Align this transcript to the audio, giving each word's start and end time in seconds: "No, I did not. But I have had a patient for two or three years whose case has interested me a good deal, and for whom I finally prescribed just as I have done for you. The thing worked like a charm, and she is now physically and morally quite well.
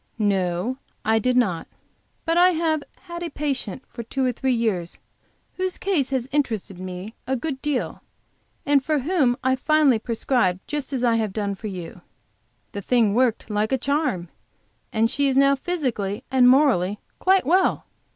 "No, 0.17 0.77
I 1.05 1.19
did 1.19 1.37
not. 1.37 1.67
But 2.25 2.35
I 2.35 2.53
have 2.53 2.81
had 3.01 3.21
a 3.21 3.29
patient 3.29 3.83
for 3.87 4.01
two 4.01 4.25
or 4.25 4.31
three 4.31 4.51
years 4.51 4.97
whose 5.57 5.77
case 5.77 6.09
has 6.09 6.27
interested 6.31 6.79
me 6.79 7.13
a 7.27 7.35
good 7.35 7.61
deal, 7.61 8.01
and 8.65 8.83
for 8.83 8.97
whom 8.97 9.37
I 9.43 9.55
finally 9.55 9.99
prescribed 9.99 10.61
just 10.67 10.91
as 10.91 11.03
I 11.03 11.17
have 11.17 11.33
done 11.33 11.53
for 11.53 11.67
you. 11.67 12.01
The 12.71 12.81
thing 12.81 13.13
worked 13.13 13.51
like 13.51 13.71
a 13.71 13.77
charm, 13.77 14.29
and 14.91 15.07
she 15.07 15.27
is 15.27 15.37
now 15.37 15.53
physically 15.53 16.23
and 16.31 16.49
morally 16.49 16.97
quite 17.19 17.45
well. 17.45 17.85